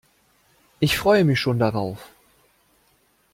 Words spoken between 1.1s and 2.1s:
mich schon darauf.